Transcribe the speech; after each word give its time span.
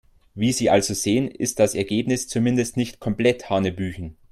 Wie 0.33 0.51
Sie 0.51 0.71
also 0.71 0.95
sehen, 0.95 1.27
ist 1.27 1.59
das 1.59 1.75
Ergebnis 1.75 2.27
zumindest 2.27 2.75
nicht 2.75 2.99
komplett 2.99 3.51
hanebüchen. 3.51 4.17